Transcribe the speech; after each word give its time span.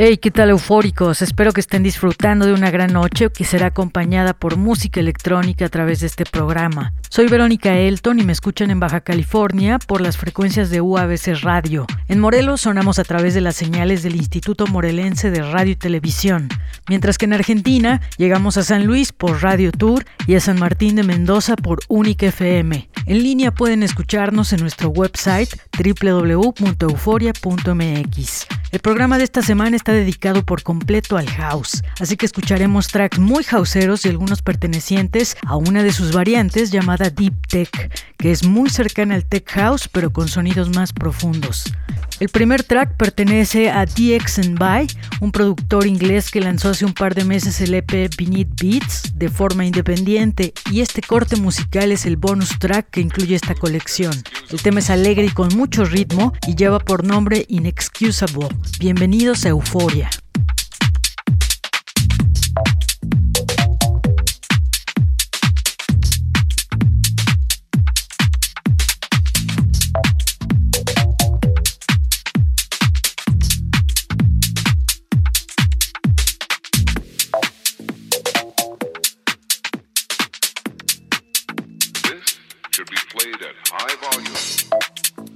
Hey, 0.00 0.18
¿qué 0.18 0.30
tal 0.30 0.50
eufóricos? 0.50 1.22
Espero 1.22 1.52
que 1.52 1.60
estén 1.60 1.82
disfrutando 1.82 2.46
de 2.46 2.52
una 2.52 2.70
gran 2.70 2.92
noche 2.92 3.30
que 3.30 3.44
será 3.44 3.66
acompañada 3.66 4.32
por 4.32 4.56
música 4.56 5.00
electrónica 5.00 5.64
a 5.64 5.68
través 5.68 5.98
de 5.98 6.06
este 6.06 6.24
programa. 6.24 6.92
Soy 7.10 7.26
Verónica 7.26 7.76
Elton 7.76 8.20
y 8.20 8.22
me 8.22 8.30
escuchan 8.30 8.70
en 8.70 8.78
Baja 8.78 9.00
California 9.00 9.80
por 9.80 10.00
las 10.00 10.16
frecuencias 10.16 10.70
de 10.70 10.80
UABC 10.80 11.42
Radio. 11.42 11.84
En 12.06 12.20
Morelos 12.20 12.60
sonamos 12.60 13.00
a 13.00 13.04
través 13.04 13.34
de 13.34 13.40
las 13.40 13.56
señales 13.56 14.04
del 14.04 14.14
Instituto 14.14 14.68
Morelense 14.68 15.32
de 15.32 15.42
Radio 15.42 15.72
y 15.72 15.76
Televisión, 15.76 16.48
mientras 16.88 17.18
que 17.18 17.24
en 17.24 17.32
Argentina 17.32 18.00
llegamos 18.18 18.56
a 18.56 18.62
San 18.62 18.86
Luis 18.86 19.10
por 19.10 19.42
Radio 19.42 19.72
Tour 19.72 20.04
y 20.28 20.36
a 20.36 20.40
San 20.40 20.60
Martín 20.60 20.94
de 20.94 21.02
Mendoza 21.02 21.56
por 21.56 21.80
Unique 21.88 22.28
FM. 22.28 22.88
En 23.06 23.22
línea 23.24 23.52
pueden 23.52 23.82
escucharnos 23.82 24.52
en 24.52 24.60
nuestro 24.60 24.90
website 24.90 25.50
www.euforia.mx. 25.76 28.46
El 28.70 28.80
programa 28.80 29.16
de 29.16 29.24
esta 29.24 29.40
semana 29.40 29.76
está 29.76 29.87
dedicado 29.92 30.44
por 30.44 30.62
completo 30.62 31.16
al 31.16 31.28
house, 31.28 31.82
así 32.00 32.16
que 32.16 32.26
escucharemos 32.26 32.88
tracks 32.88 33.18
muy 33.18 33.44
houseeros 33.44 34.04
y 34.04 34.08
algunos 34.08 34.42
pertenecientes 34.42 35.36
a 35.46 35.56
una 35.56 35.82
de 35.82 35.92
sus 35.92 36.12
variantes 36.12 36.70
llamada 36.70 37.10
Deep 37.10 37.46
Tech, 37.46 38.04
que 38.16 38.30
es 38.30 38.44
muy 38.44 38.70
cercana 38.70 39.14
al 39.14 39.24
Tech 39.24 39.48
House 39.50 39.88
pero 39.88 40.12
con 40.12 40.28
sonidos 40.28 40.70
más 40.70 40.92
profundos. 40.92 41.64
El 42.20 42.30
primer 42.30 42.64
track 42.64 42.96
pertenece 42.96 43.70
a 43.70 43.86
DX 43.86 44.54
By, 44.54 44.88
un 45.20 45.30
productor 45.30 45.86
inglés 45.86 46.32
que 46.32 46.40
lanzó 46.40 46.70
hace 46.70 46.84
un 46.84 46.92
par 46.92 47.14
de 47.14 47.24
meses 47.24 47.60
el 47.60 47.74
EP 47.74 48.10
Beneath 48.18 48.60
Beats 48.60 49.18
de 49.18 49.28
forma 49.28 49.64
independiente 49.64 50.52
y 50.72 50.80
este 50.80 51.00
corte 51.00 51.36
musical 51.36 51.92
es 51.92 52.06
el 52.06 52.16
bonus 52.16 52.58
track 52.58 52.90
que 52.90 53.00
incluye 53.00 53.36
esta 53.36 53.54
colección. 53.54 54.12
El 54.50 54.60
tema 54.60 54.80
es 54.80 54.90
alegre 54.90 55.26
y 55.26 55.30
con 55.30 55.56
mucho 55.56 55.84
ritmo 55.84 56.32
y 56.48 56.56
lleva 56.56 56.80
por 56.80 57.04
nombre 57.04 57.44
Inexcusable. 57.48 58.48
Bienvenidos 58.80 59.44
a. 59.44 59.50
Euforia. 59.50 60.10
should 82.78 82.90
be 82.90 82.96
played 83.10 83.42
at 83.42 83.56
high 83.72 83.96
volume. 85.16 85.27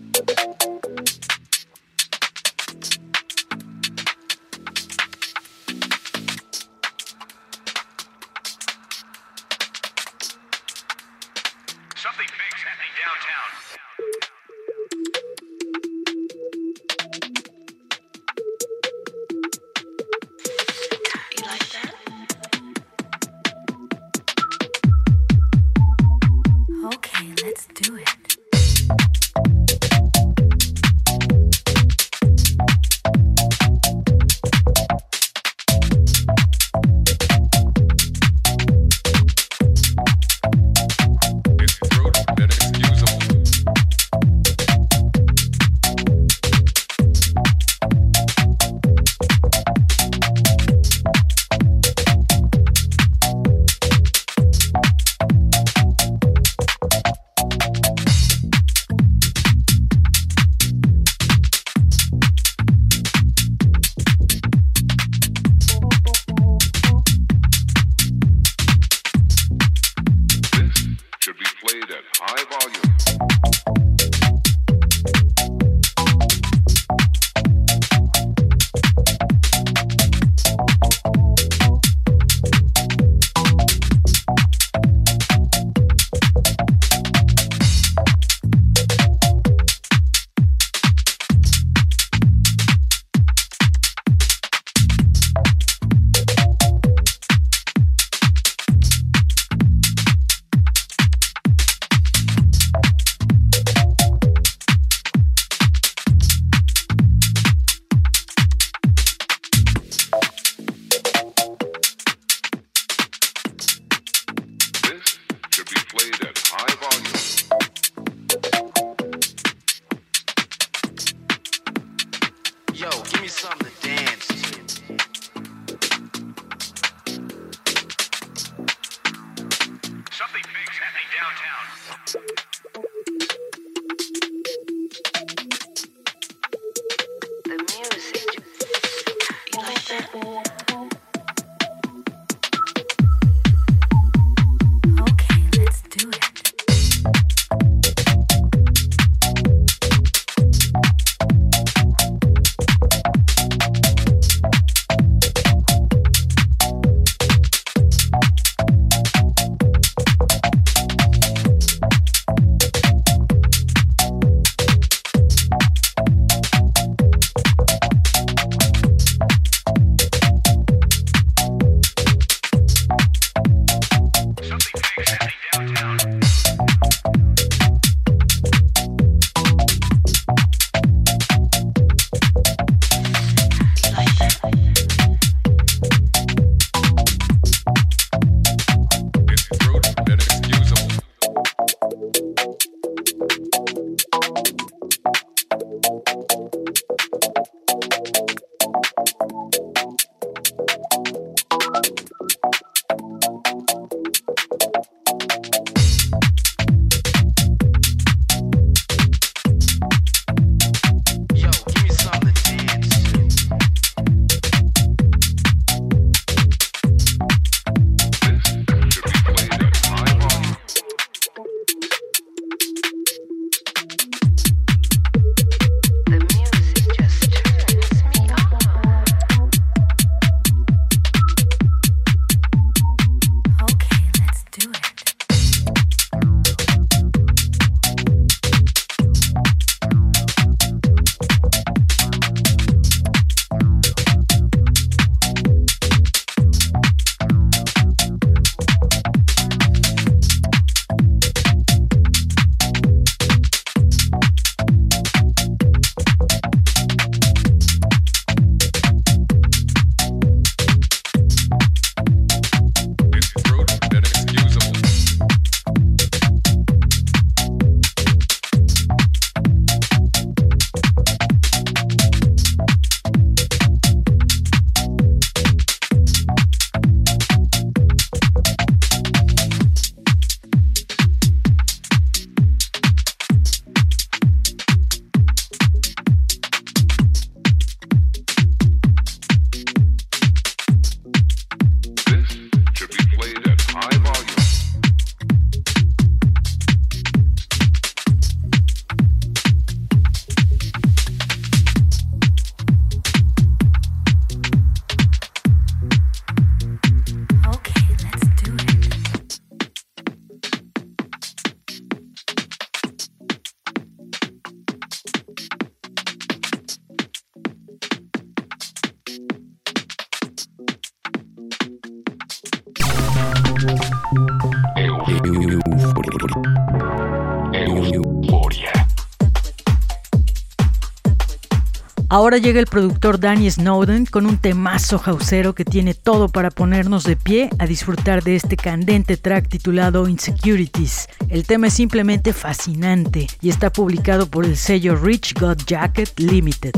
Ahora 332.12 332.37
llega 332.37 332.61
el 332.61 332.66
productor 332.66 333.18
Danny 333.18 333.50
Snowden 333.50 334.04
con 334.04 334.26
un 334.26 334.37
temazo 334.37 334.99
jausero 334.99 335.54
que 335.54 335.64
tiene 335.64 335.94
todo 335.94 336.28
para 336.28 336.50
ponernos 336.50 337.04
de 337.04 337.16
pie 337.16 337.49
a 337.59 337.64
disfrutar 337.64 338.23
de 338.23 338.37
este 338.37 338.59
candente 338.59 339.16
track 339.16 339.49
titulado 339.49 340.06
Insecurities. 340.06 341.09
El 341.30 341.47
tema 341.47 341.68
es 341.68 341.73
simplemente 341.73 342.35
fascinante 342.35 343.28
y 343.40 343.49
está 343.49 343.73
publicado 343.73 344.26
por 344.26 344.44
el 344.44 344.59
sello 344.59 344.94
Rich 344.94 345.40
God 345.40 345.62
Jacket 345.66 346.20
Limited. 346.20 346.75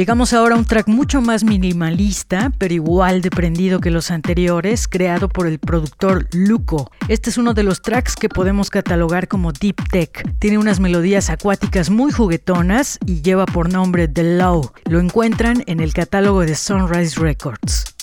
Llegamos 0.00 0.32
ahora 0.32 0.54
a 0.54 0.58
un 0.58 0.64
track 0.64 0.88
mucho 0.88 1.20
más 1.20 1.44
minimalista, 1.44 2.50
pero 2.56 2.72
igual 2.72 3.20
de 3.20 3.28
prendido 3.28 3.80
que 3.80 3.90
los 3.90 4.10
anteriores, 4.10 4.88
creado 4.88 5.28
por 5.28 5.46
el 5.46 5.58
productor 5.58 6.26
Luco. 6.32 6.90
Este 7.08 7.28
es 7.28 7.36
uno 7.36 7.52
de 7.52 7.64
los 7.64 7.82
tracks 7.82 8.16
que 8.16 8.30
podemos 8.30 8.70
catalogar 8.70 9.28
como 9.28 9.52
Deep 9.52 9.76
Tech. 9.90 10.26
Tiene 10.38 10.56
unas 10.56 10.80
melodías 10.80 11.28
acuáticas 11.28 11.90
muy 11.90 12.12
juguetonas 12.12 12.98
y 13.04 13.20
lleva 13.20 13.44
por 13.44 13.70
nombre 13.70 14.08
The 14.08 14.38
Low. 14.38 14.72
Lo 14.86 15.00
encuentran 15.00 15.64
en 15.66 15.80
el 15.80 15.92
catálogo 15.92 16.40
de 16.46 16.54
Sunrise 16.54 17.20
Records. 17.20 17.94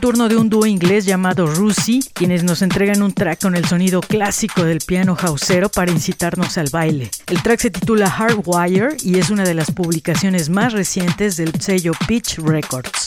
Turno 0.00 0.28
de 0.28 0.36
un 0.36 0.48
dúo 0.48 0.64
inglés 0.64 1.04
llamado 1.04 1.46
Rusi, 1.46 2.00
quienes 2.14 2.42
nos 2.42 2.62
entregan 2.62 3.02
un 3.02 3.12
track 3.12 3.42
con 3.42 3.54
el 3.54 3.66
sonido 3.66 4.00
clásico 4.00 4.64
del 4.64 4.78
piano 4.78 5.14
houseero 5.14 5.68
para 5.68 5.92
incitarnos 5.92 6.56
al 6.56 6.70
baile. 6.70 7.10
El 7.26 7.42
track 7.42 7.60
se 7.60 7.70
titula 7.70 8.08
Hardwire 8.08 8.96
y 9.02 9.18
es 9.18 9.28
una 9.28 9.44
de 9.44 9.54
las 9.54 9.70
publicaciones 9.70 10.48
más 10.48 10.72
recientes 10.72 11.36
del 11.36 11.60
sello 11.60 11.92
Pitch 12.06 12.38
Records. 12.38 13.03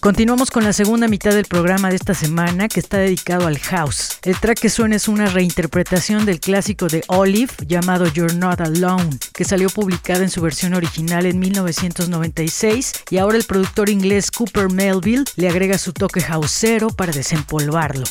Continuamos 0.00 0.50
con 0.50 0.64
la 0.64 0.72
segunda 0.72 1.08
mitad 1.08 1.32
del 1.32 1.44
programa 1.44 1.90
de 1.90 1.96
esta 1.96 2.14
semana 2.14 2.68
que 2.68 2.80
está 2.80 2.96
dedicado 2.96 3.46
al 3.46 3.58
house. 3.58 4.18
El 4.22 4.34
track 4.40 4.58
que 4.58 4.70
suena 4.70 4.96
es 4.96 5.08
una 5.08 5.26
reinterpretación 5.26 6.24
del 6.24 6.40
clásico 6.40 6.86
de 6.86 7.04
Olive 7.08 7.52
llamado 7.66 8.06
You're 8.06 8.34
Not 8.34 8.62
Alone, 8.62 9.18
que 9.34 9.44
salió 9.44 9.68
publicada 9.68 10.22
en 10.22 10.30
su 10.30 10.40
versión 10.40 10.72
original 10.72 11.26
en 11.26 11.38
1996 11.38 12.92
y 13.10 13.18
ahora 13.18 13.36
el 13.36 13.44
productor 13.44 13.90
inglés 13.90 14.30
Cooper 14.30 14.70
Melville 14.70 15.24
le 15.36 15.50
agrega 15.50 15.76
su 15.76 15.92
toque 15.92 16.22
houseero 16.22 16.88
para 16.88 17.12
desempolvarlo. 17.12 18.04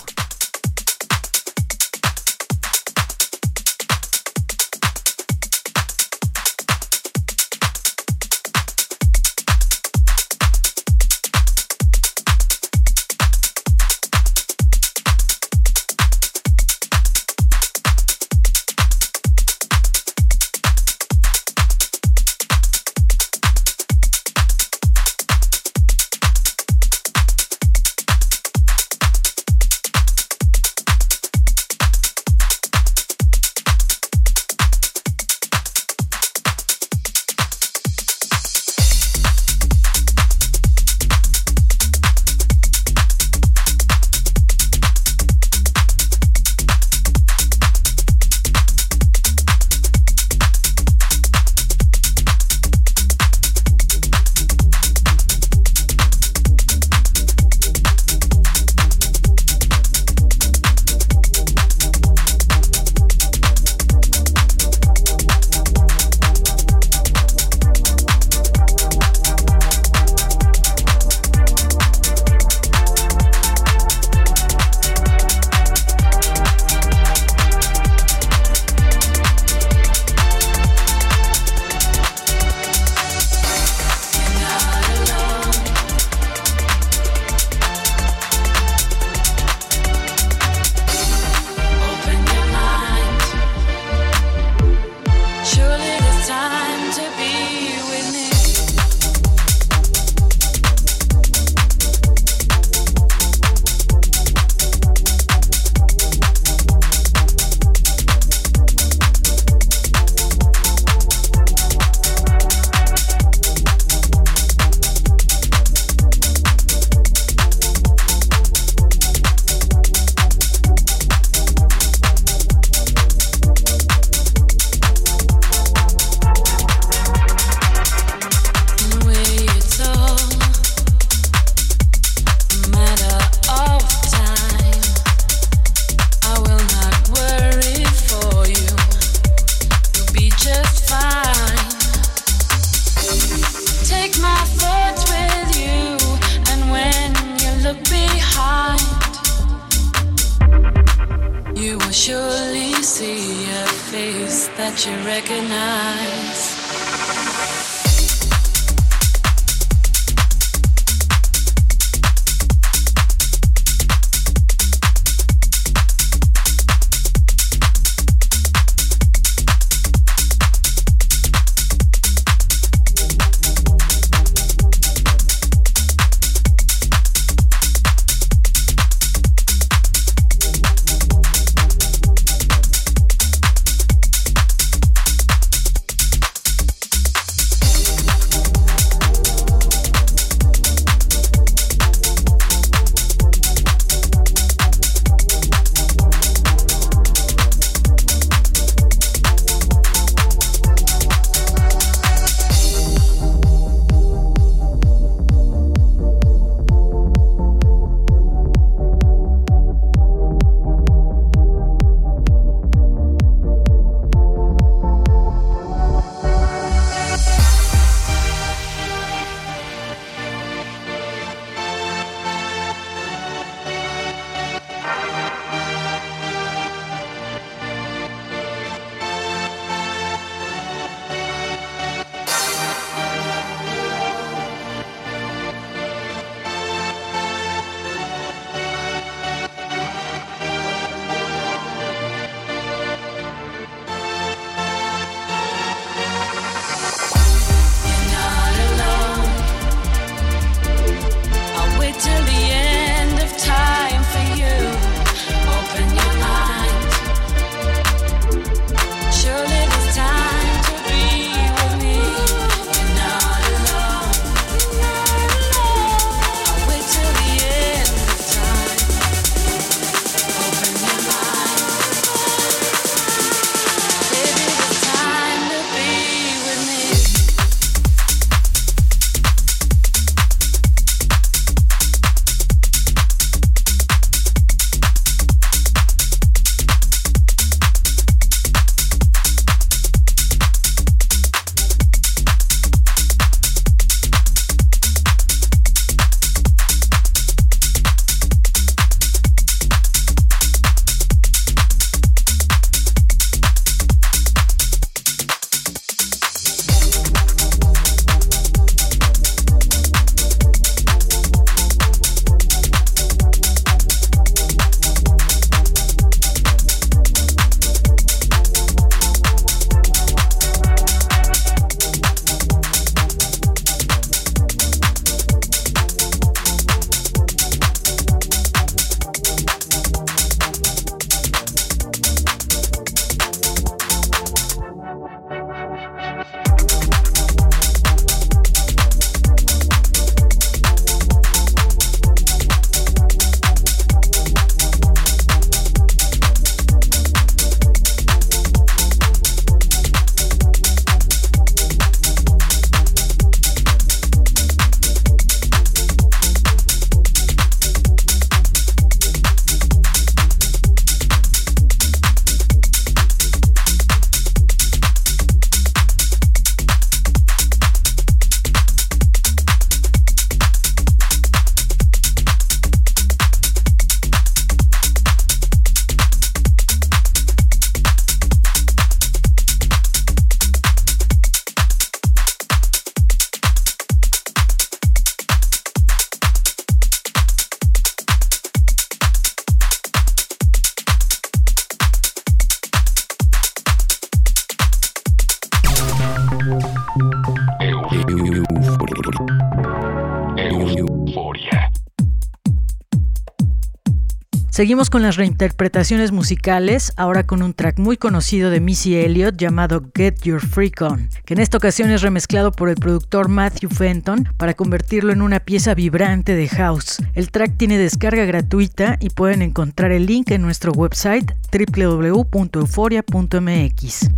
Seguimos 404.60 404.90
con 404.90 405.02
las 405.02 405.16
reinterpretaciones 405.16 406.12
musicales, 406.12 406.92
ahora 406.98 407.26
con 407.26 407.42
un 407.44 407.54
track 407.54 407.80
muy 407.80 407.96
conocido 407.96 408.50
de 408.50 408.60
Missy 408.60 408.98
Elliott 408.98 409.38
llamado 409.38 409.90
Get 409.96 410.24
Your 410.24 410.46
Freak 410.46 410.82
On, 410.82 411.08
que 411.24 411.34
en 411.34 411.40
esta 411.40 411.56
ocasión 411.56 411.92
es 411.92 412.02
remezclado 412.02 412.52
por 412.52 412.68
el 412.68 412.76
productor 412.76 413.30
Matthew 413.30 413.70
Fenton 413.70 414.28
para 414.36 414.56
convertirlo 414.56 415.14
en 415.14 415.22
una 415.22 415.40
pieza 415.40 415.76
vibrante 415.76 416.36
de 416.36 416.50
house. 416.50 417.02
El 417.14 417.32
track 417.32 417.56
tiene 417.56 417.78
descarga 417.78 418.26
gratuita 418.26 418.98
y 419.00 419.12
pueden 419.12 419.44
encontrar 419.44 419.94
el 419.94 420.06
link 420.06 420.30
en 420.32 420.42
nuestro 420.42 420.74
website 420.74 421.32
www.euforia.mx. 421.54 424.10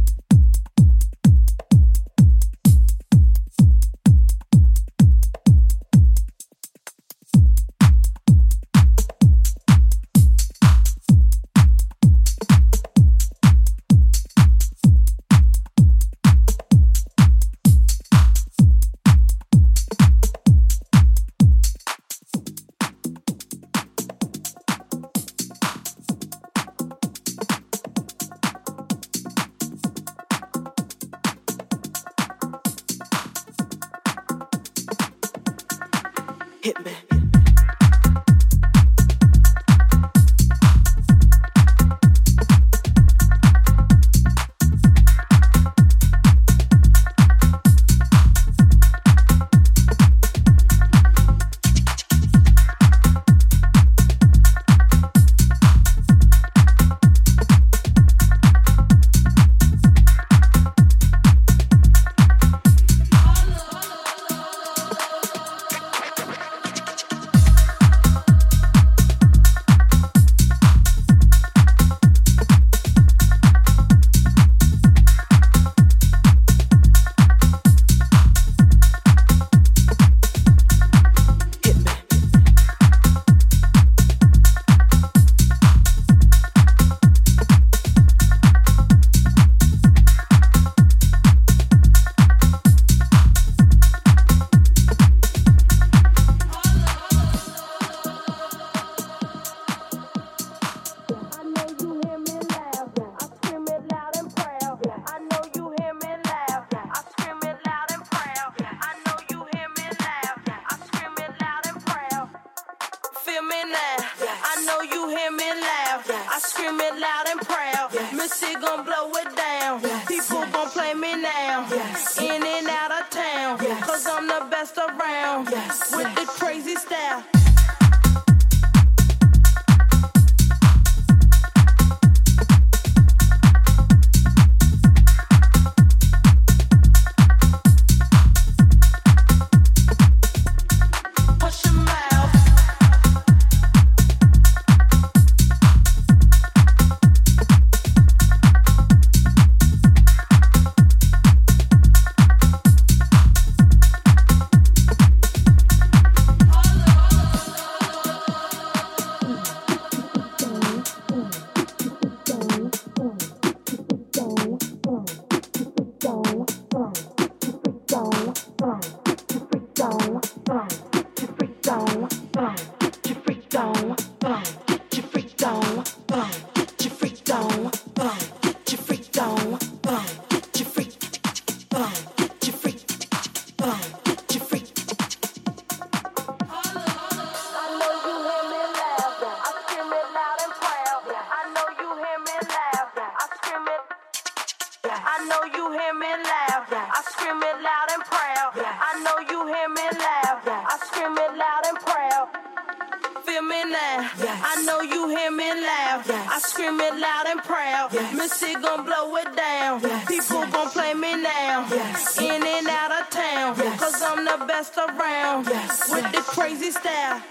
now. 211.75 211.95
In 212.19 212.43
and 212.43 212.67
out 212.67 212.91
of 212.91 213.09
town. 213.09 213.55
Cause 213.77 214.01
I'm 214.01 214.25
the 214.25 214.45
best 214.45 214.77
around. 214.77 215.45
Yes. 215.47 215.91
With 215.91 216.11
the 216.11 216.21
crazy 216.21 216.71
style. 216.71 217.30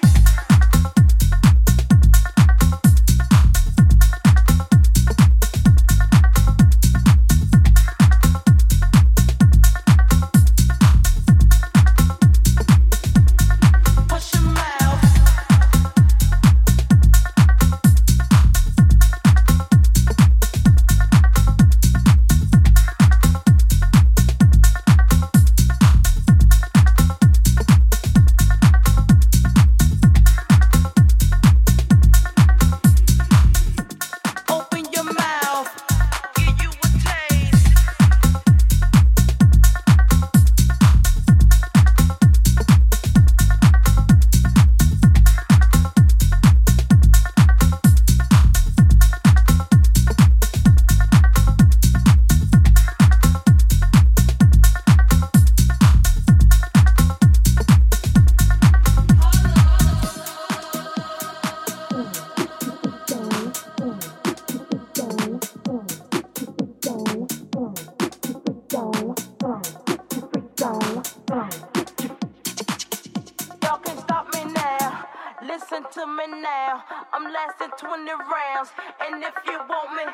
Lasting 77.90 78.06
20 78.06 78.10
rounds. 78.12 78.70
And 79.06 79.22
if 79.22 79.34
you 79.46 79.58
want 79.68 79.94
me, 79.94 80.04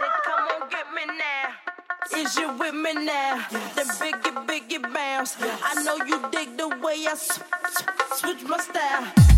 then 0.00 0.10
come 0.24 0.62
on 0.62 0.68
get 0.70 0.86
me 0.94 1.04
now. 1.06 2.18
Is 2.18 2.36
you 2.36 2.52
with 2.58 2.74
me 2.74 3.04
now? 3.04 3.44
Then 3.74 3.86
biggie, 3.86 4.46
biggie 4.46 4.94
bounce. 4.94 5.36
I 5.40 5.82
know 5.82 5.96
you 6.04 6.20
dig 6.30 6.56
the 6.56 6.68
way 6.68 7.06
I 7.06 7.14
switch 8.14 8.42
my 8.44 8.58
style. 8.58 9.33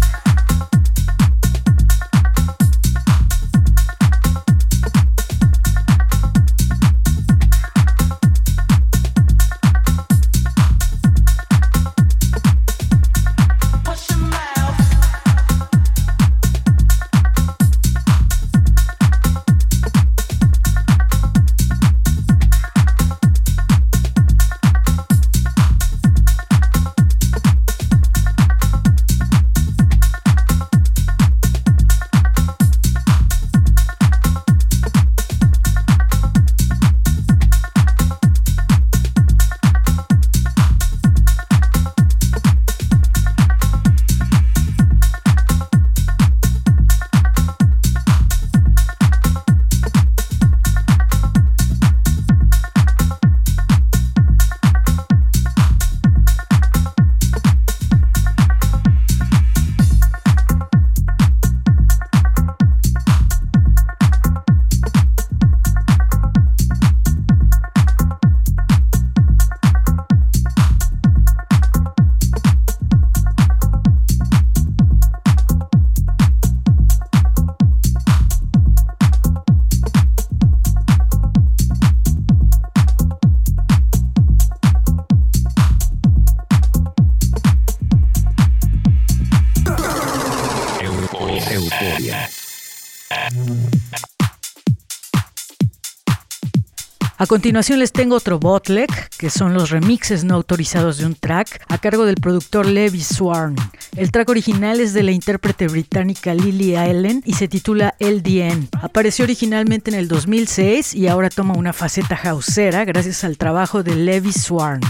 A 97.19 97.27
continuación 97.27 97.79
les 97.79 97.93
tengo 97.93 98.15
otro 98.15 98.39
bootleg, 98.39 98.91
que 99.17 99.31
son 99.31 99.55
los 99.55 99.71
remixes 99.71 100.23
no 100.23 100.35
autorizados 100.35 100.99
de 100.99 101.07
un 101.07 101.15
track, 101.15 101.63
a 101.67 101.79
cargo 101.79 102.05
del 102.05 102.17
productor 102.17 102.67
Levi 102.67 103.01
Swarn. 103.01 103.57
El 103.97 104.13
track 104.13 104.29
original 104.29 104.81
es 104.81 104.93
de 104.93 105.03
la 105.03 105.13
intérprete 105.13 105.67
británica 105.67 106.35
Lily 106.35 106.77
Allen 106.77 107.23
y 107.25 107.33
se 107.33 107.49
titula 107.49 107.95
LDN. 108.01 108.69
Apareció 108.83 109.25
originalmente 109.25 109.91
en 109.91 109.97
el 109.97 110.09
2006 110.09 110.95
y 110.95 111.09
ahora 111.09 111.31
toma 111.31 111.55
una 111.55 111.73
faceta 111.73 112.19
houseera 112.23 112.85
gracias 112.85 113.25
al 113.25 113.39
trabajo 113.39 113.83
de 113.83 113.97
Levi 113.97 114.35
Swarn. 114.35 114.83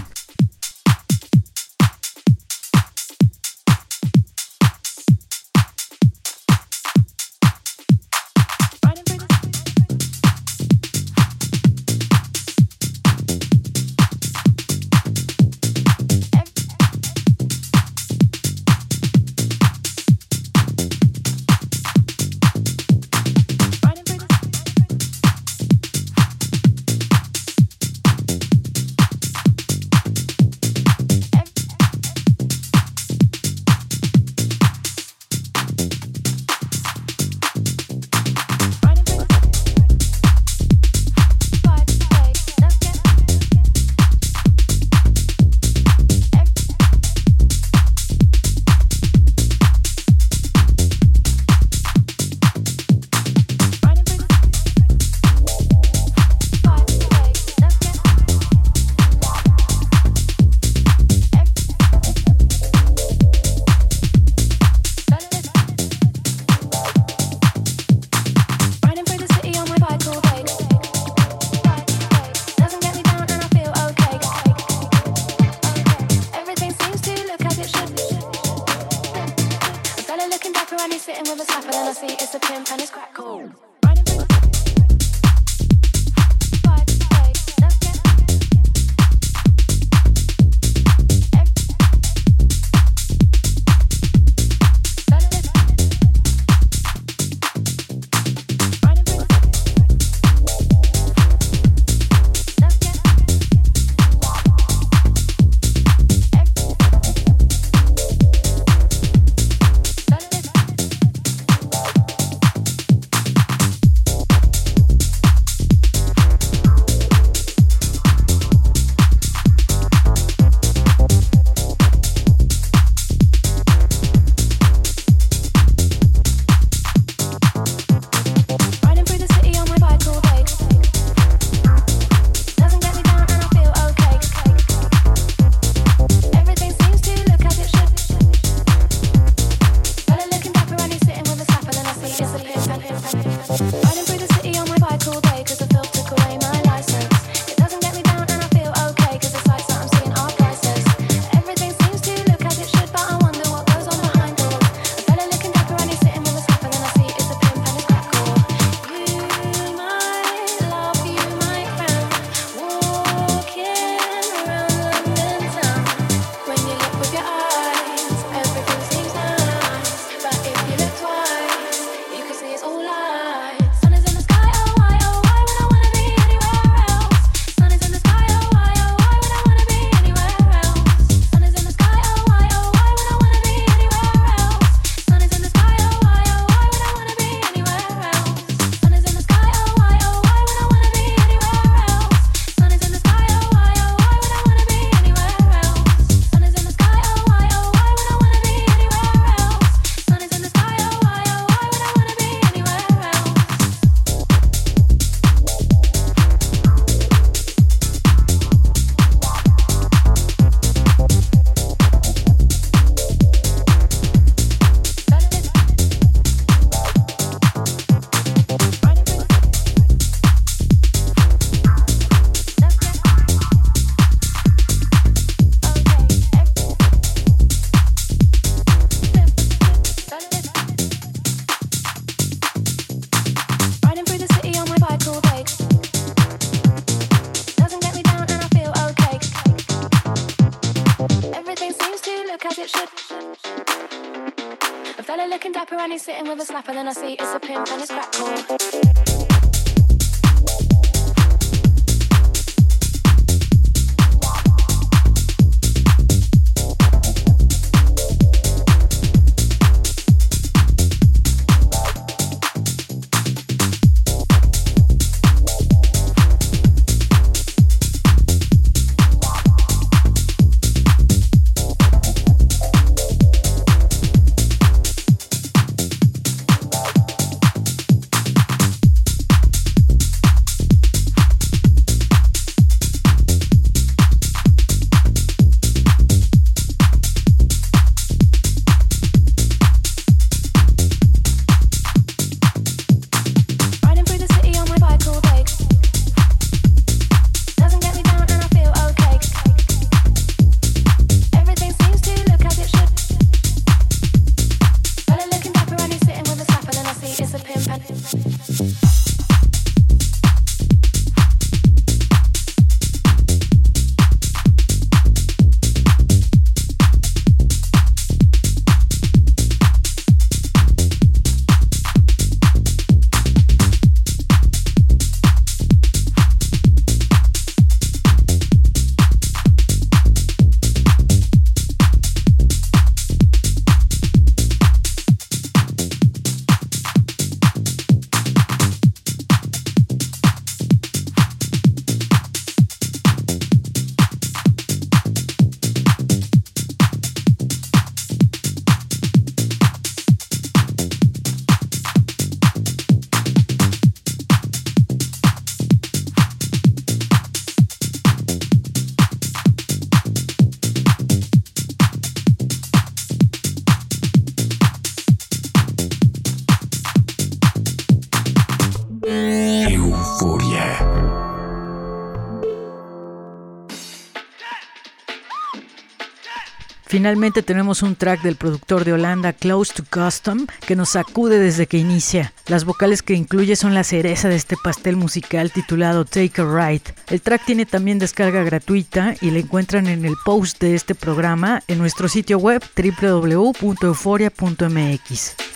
Finalmente 376.86 377.42
tenemos 377.42 377.82
un 377.82 377.96
track 377.96 378.22
del 378.22 378.36
productor 378.36 378.84
de 378.84 378.92
Holanda 378.92 379.32
Close 379.32 379.74
to 379.74 379.82
Custom 379.90 380.46
que 380.66 380.76
nos 380.76 380.90
sacude 380.90 381.40
desde 381.40 381.66
que 381.66 381.78
inicia. 381.78 382.32
Las 382.46 382.64
vocales 382.64 383.02
que 383.02 383.14
incluye 383.14 383.56
son 383.56 383.74
la 383.74 383.82
cereza 383.82 384.28
de 384.28 384.36
este 384.36 384.56
pastel 384.62 384.94
musical 384.96 385.50
titulado 385.50 386.04
Take 386.04 386.40
a 386.40 386.44
Ride. 386.44 386.94
El 387.08 387.20
track 387.20 387.44
tiene 387.44 387.66
también 387.66 387.98
descarga 387.98 388.44
gratuita 388.44 389.16
y 389.20 389.32
la 389.32 389.40
encuentran 389.40 389.88
en 389.88 390.04
el 390.04 390.14
post 390.24 390.60
de 390.60 390.76
este 390.76 390.94
programa 390.94 391.64
en 391.66 391.78
nuestro 391.78 392.06
sitio 392.08 392.38
web 392.38 392.62
www.euforia.mx. 392.76 395.55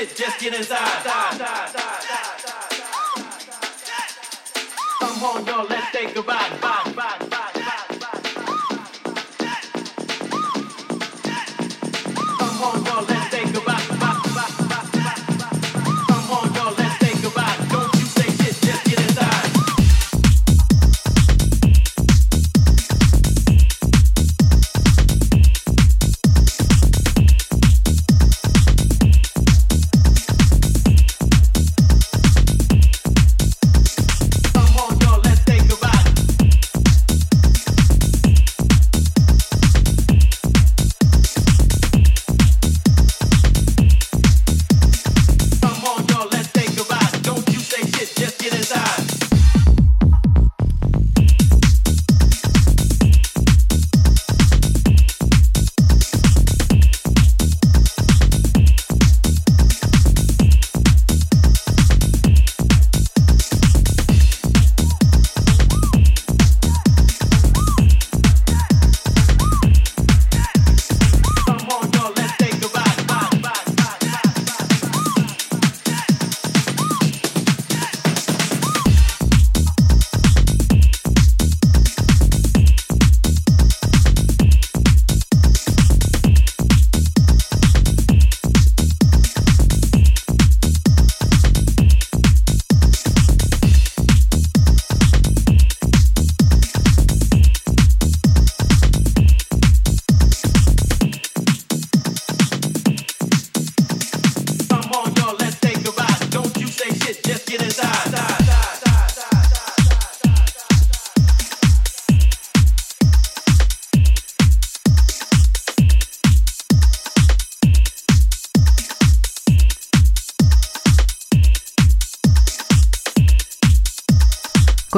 shit, 0.00 0.16
just 0.16 0.40
get 0.40 0.54
inside. 0.54 0.89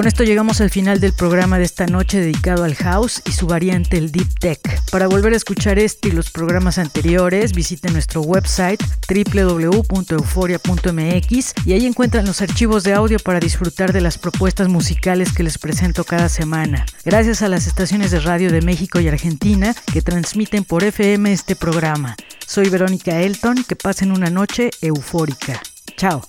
Con 0.03 0.09
esto 0.09 0.25
llegamos 0.25 0.61
al 0.61 0.69
final 0.69 0.99
del 0.99 1.13
programa 1.13 1.59
de 1.59 1.65
esta 1.65 1.87
noche 1.87 2.19
dedicado 2.19 2.65
al 2.65 2.75
house 2.75 3.23
y 3.25 3.31
su 3.31 3.47
variante 3.47 3.99
el 3.99 4.11
deep 4.11 4.37
tech. 4.41 4.59
Para 4.91 5.07
volver 5.07 5.33
a 5.33 5.37
escuchar 5.37 5.79
este 5.79 6.09
y 6.09 6.11
los 6.11 6.29
programas 6.29 6.79
anteriores, 6.79 7.53
visite 7.53 7.89
nuestro 7.89 8.23
website 8.23 8.83
www.euforia.mx 9.09 11.55
y 11.65 11.73
ahí 11.73 11.87
encuentran 11.87 12.27
los 12.27 12.43
archivos 12.43 12.83
de 12.83 12.95
audio 12.95 13.21
para 13.21 13.39
disfrutar 13.39 13.93
de 13.93 14.01
las 14.01 14.19
propuestas 14.19 14.67
musicales 14.67 15.33
que 15.33 15.45
les 15.45 15.57
presento 15.57 16.03
cada 16.03 16.29
semana. 16.29 16.85
Gracias 17.05 17.43
a 17.43 17.49
las 17.49 17.69
estaciones 17.69 18.11
de 18.11 18.19
radio 18.19 18.51
de 18.51 18.61
México 18.61 18.99
y 18.99 19.07
Argentina 19.07 19.73
que 19.93 20.03
transmiten 20.03 20.65
por 20.65 20.83
FM 20.83 21.33
este 21.33 21.55
programa. 21.55 22.17
Soy 22.45 22.69
Verónica 22.71 23.21
Elton, 23.21 23.63
que 23.63 23.77
pasen 23.77 24.11
una 24.11 24.31
noche 24.31 24.71
eufórica. 24.81 25.63
Chao. 25.97 26.29